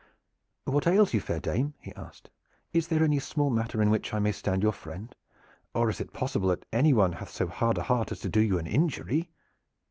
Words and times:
"What 0.65 0.87
ails 0.87 1.13
you, 1.13 1.19
fair 1.19 1.39
dame?" 1.39 1.75
he 1.79 1.93
asked. 1.93 2.31
"Is 2.73 2.87
there 2.87 3.03
any 3.03 3.19
small 3.19 3.51
matter 3.51 3.83
in 3.83 3.91
which 3.91 4.15
I 4.15 4.17
may 4.17 4.31
stand 4.31 4.63
your 4.63 4.71
friend, 4.71 5.13
or 5.75 5.91
is 5.91 6.01
it 6.01 6.11
possible 6.11 6.49
that 6.49 6.65
anyone 6.73 7.11
hath 7.11 7.29
so 7.29 7.45
hard 7.45 7.77
a 7.77 7.83
heart 7.83 8.11
as 8.11 8.21
to 8.21 8.29
do 8.29 8.39
you 8.39 8.57
an 8.57 8.65
injury." 8.65 9.29